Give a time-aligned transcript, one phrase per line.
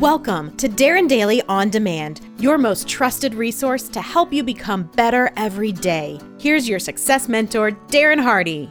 [0.00, 5.30] Welcome to Darren Daily On Demand, your most trusted resource to help you become better
[5.36, 6.18] every day.
[6.38, 8.70] Here's your success mentor, Darren Hardy.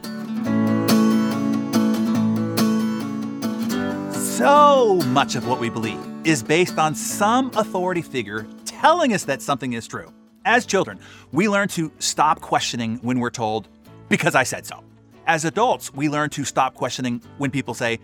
[4.12, 9.40] So much of what we believe is based on some authority figure telling us that
[9.40, 10.12] something is true.
[10.44, 10.98] As children,
[11.30, 13.68] we learn to stop questioning when we're told,
[14.08, 14.82] because I said so.
[15.28, 18.00] As adults, we learn to stop questioning when people say,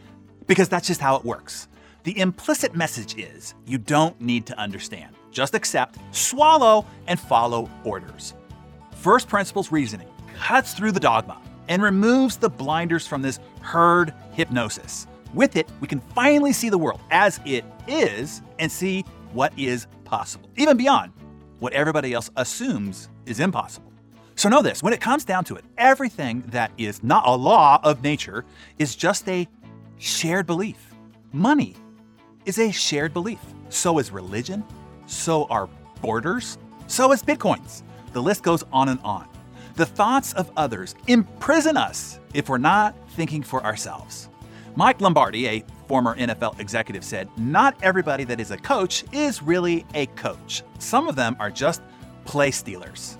[0.46, 1.66] because that's just how it works.
[2.06, 5.16] The implicit message is you don't need to understand.
[5.32, 8.32] Just accept, swallow, and follow orders.
[8.92, 10.06] First principles reasoning
[10.38, 15.08] cuts through the dogma and removes the blinders from this herd hypnosis.
[15.34, 19.88] With it, we can finally see the world as it is and see what is
[20.04, 21.12] possible, even beyond
[21.58, 23.92] what everybody else assumes is impossible.
[24.36, 27.80] So, know this when it comes down to it, everything that is not a law
[27.82, 28.44] of nature
[28.78, 29.48] is just a
[29.98, 30.94] shared belief.
[31.32, 31.74] Money
[32.46, 33.40] is a shared belief.
[33.68, 34.64] So is religion.
[35.06, 35.68] So are
[36.00, 36.56] borders.
[36.86, 37.82] So is bitcoins.
[38.12, 39.28] The list goes on and on.
[39.74, 44.30] The thoughts of others imprison us if we're not thinking for ourselves.
[44.74, 49.84] Mike Lombardi, a former NFL executive, said, Not everybody that is a coach is really
[49.94, 50.62] a coach.
[50.78, 51.82] Some of them are just
[52.24, 53.18] play stealers.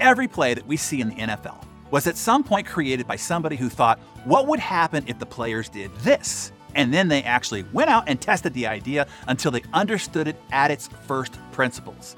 [0.00, 3.56] Every play that we see in the NFL was at some point created by somebody
[3.56, 6.52] who thought, What would happen if the players did this?
[6.78, 10.70] And then they actually went out and tested the idea until they understood it at
[10.70, 12.14] its first principles.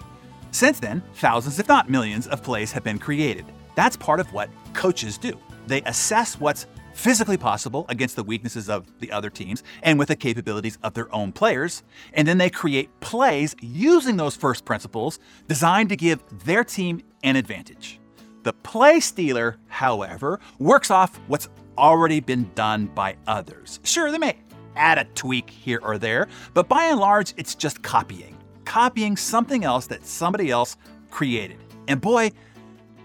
[0.50, 3.46] Since then, thousands, if not millions, of plays have been created.
[3.74, 5.38] That's part of what coaches do.
[5.66, 10.16] They assess what's physically possible against the weaknesses of the other teams and with the
[10.16, 11.82] capabilities of their own players.
[12.12, 17.36] And then they create plays using those first principles designed to give their team an
[17.36, 17.98] advantage.
[18.42, 23.80] The play stealer, however, works off what's already been done by others.
[23.84, 24.36] Sure, they may
[24.76, 28.36] add a tweak here or there, but by and large, it's just copying.
[28.64, 30.76] Copying something else that somebody else
[31.10, 31.58] created.
[31.88, 32.32] And boy,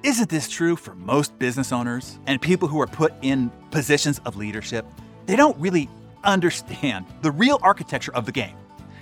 [0.04, 4.36] isn't this true for most business owners and people who are put in positions of
[4.36, 4.86] leadership?
[5.26, 5.90] They don't really
[6.24, 8.56] understand the real architecture of the game.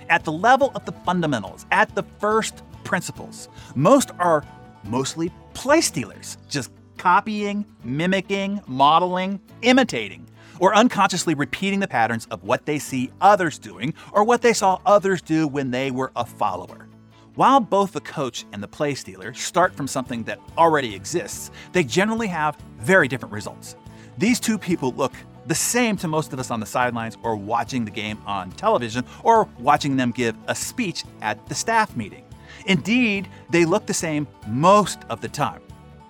[0.08, 4.44] At the level of the fundamentals, at the first principles, most are
[4.84, 10.26] mostly play stealers, just copying, mimicking, modeling, imitating,
[10.58, 14.78] or unconsciously repeating the patterns of what they see others doing or what they saw
[14.86, 16.88] others do when they were a follower.
[17.34, 21.82] While both the coach and the play stealer start from something that already exists, they
[21.82, 23.74] generally have very different results.
[24.18, 25.12] These two people look
[25.46, 29.04] the same to most of us on the sidelines or watching the game on television
[29.22, 32.24] or watching them give a speech at the staff meeting.
[32.66, 35.60] Indeed, they look the same most of the time.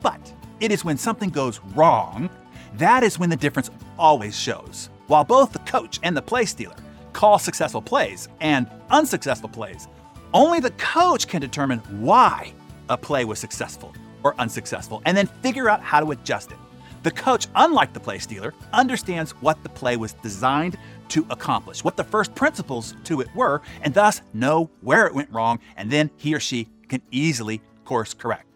[0.03, 2.29] But it is when something goes wrong
[2.75, 4.91] that is when the difference always shows.
[5.07, 6.77] While both the coach and the play stealer
[7.13, 9.89] call successful plays and unsuccessful plays,
[10.33, 12.53] only the coach can determine why
[12.89, 16.59] a play was successful or unsuccessful and then figure out how to adjust it.
[17.05, 21.99] The coach, unlike the play stealer, understands what the play was designed to accomplish, what
[21.99, 26.11] the first principles to it were, and thus know where it went wrong, and then
[26.17, 28.47] he or she can easily course correct.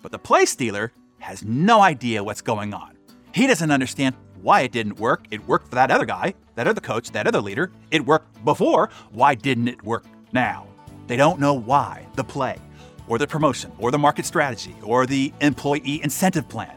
[0.00, 2.97] But the play stealer has no idea what's going on.
[3.38, 5.26] He doesn't understand why it didn't work.
[5.30, 7.70] It worked for that other guy, that other coach, that other leader.
[7.92, 8.90] It worked before.
[9.12, 10.66] Why didn't it work now?
[11.06, 12.58] They don't know why the play,
[13.06, 16.76] or the promotion, or the market strategy, or the employee incentive plan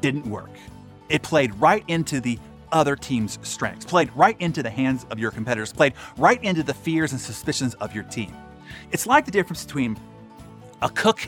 [0.00, 0.48] didn't work.
[1.10, 2.38] It played right into the
[2.72, 6.72] other team's strengths, played right into the hands of your competitors, played right into the
[6.72, 8.34] fears and suspicions of your team.
[8.90, 9.98] It's like the difference between
[10.80, 11.20] a cook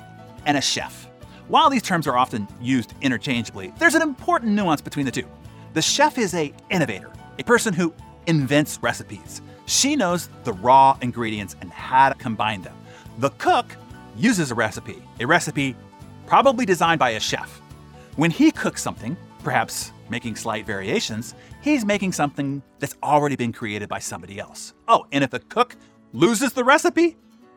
[0.47, 1.09] and a chef.
[1.49, 5.27] While these terms are often used interchangeably, there's an important nuance between the two.
[5.75, 7.93] The chef is a innovator, a person who
[8.27, 9.43] invents recipes.
[9.67, 12.77] She knows the raw ingredients and how to combine them.
[13.19, 13.77] The cook
[14.17, 15.75] uses a recipe, a recipe
[16.27, 17.61] probably designed by a chef.
[18.17, 23.89] When he cooks something, perhaps making slight variations, he's making something that's already been created
[23.89, 24.75] by somebody else.
[24.87, 25.77] Oh, and if the cook
[26.13, 27.17] loses the recipe,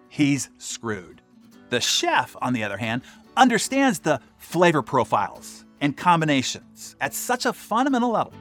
[0.09, 1.21] he's screwed.
[1.69, 3.01] The chef, on the other hand,
[3.37, 8.33] understands the flavor profiles and combinations at such a fundamental level,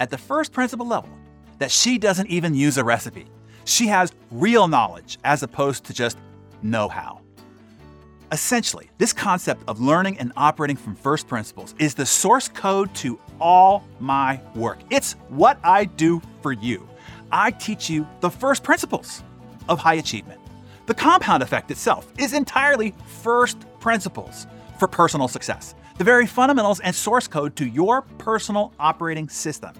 [0.00, 1.10] at the first principle level,
[1.58, 3.26] that she doesn't even use a recipe.
[3.64, 6.18] She has real knowledge as opposed to just
[6.62, 7.20] know how.
[8.30, 13.18] Essentially, this concept of learning and operating from first principles is the source code to
[13.40, 14.78] all my work.
[14.90, 16.86] It's what I do for you.
[17.32, 19.22] I teach you the first principles
[19.68, 20.40] of high achievement.
[20.88, 24.46] The compound effect itself is entirely first principles
[24.78, 29.74] for personal success, the very fundamentals and source code to your personal operating system.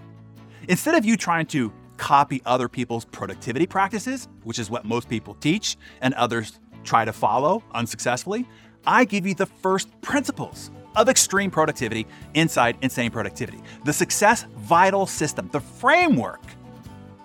[0.69, 5.32] Instead of you trying to copy other people's productivity practices, which is what most people
[5.37, 8.46] teach and others try to follow unsuccessfully.
[8.87, 15.06] I give you the first principles of extreme productivity inside Insane Productivity, the success vital
[15.06, 16.43] system, the framework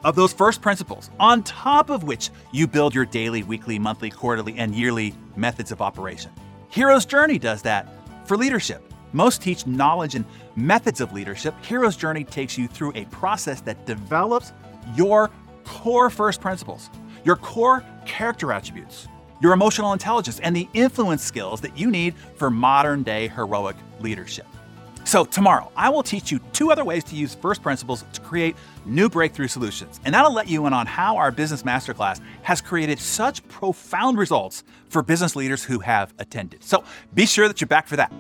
[0.03, 4.57] of those first principles, on top of which you build your daily, weekly, monthly, quarterly,
[4.57, 6.31] and yearly methods of operation.
[6.69, 7.88] Hero's Journey does that
[8.27, 8.81] for leadership.
[9.13, 11.53] Most teach knowledge and methods of leadership.
[11.63, 14.53] Hero's Journey takes you through a process that develops
[14.95, 15.29] your
[15.65, 16.89] core first principles,
[17.23, 19.07] your core character attributes,
[19.39, 24.47] your emotional intelligence, and the influence skills that you need for modern day heroic leadership.
[25.05, 28.55] So, tomorrow, I will teach you two other ways to use first principles to create
[28.85, 30.00] new breakthrough solutions.
[30.05, 34.63] And that'll let you in on how our Business Masterclass has created such profound results
[34.89, 36.63] for business leaders who have attended.
[36.63, 36.83] So,
[37.13, 38.11] be sure that you're back for that.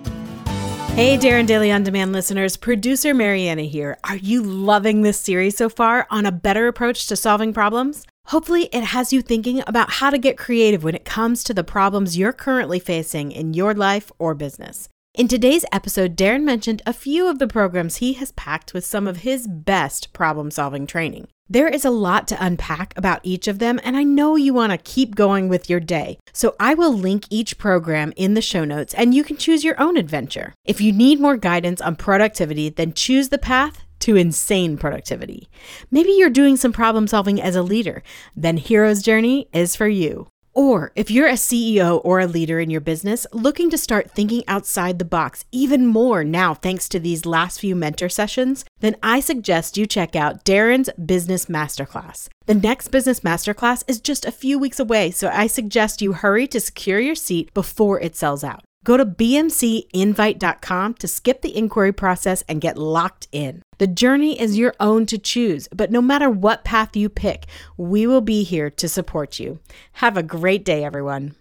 [0.95, 3.97] Hey, Darren Daily On Demand listeners, producer Mariana here.
[4.03, 8.05] Are you loving this series so far on a better approach to solving problems?
[8.27, 11.63] Hopefully, it has you thinking about how to get creative when it comes to the
[11.63, 14.87] problems you're currently facing in your life or business.
[15.15, 19.05] In today's episode, Darren mentioned a few of the programs he has packed with some
[19.07, 21.27] of his best problem solving training.
[21.47, 24.71] There is a lot to unpack about each of them, and I know you want
[24.71, 26.17] to keep going with your day.
[26.33, 29.79] So I will link each program in the show notes, and you can choose your
[29.79, 30.55] own adventure.
[30.65, 35.47] If you need more guidance on productivity, then choose the path to insane productivity.
[35.91, 38.01] Maybe you're doing some problem solving as a leader,
[38.35, 40.27] then Hero's Journey is for you.
[40.53, 44.43] Or if you're a CEO or a leader in your business looking to start thinking
[44.47, 49.19] outside the box even more now thanks to these last few mentor sessions, then I
[49.19, 52.29] suggest you check out Darren's Business Masterclass.
[52.45, 56.45] The next Business Masterclass is just a few weeks away, so I suggest you hurry
[56.47, 58.63] to secure your seat before it sells out.
[58.83, 63.61] Go to bmcinvite.com to skip the inquiry process and get locked in.
[63.77, 67.45] The journey is your own to choose, but no matter what path you pick,
[67.77, 69.59] we will be here to support you.
[69.93, 71.35] Have a great day, everyone.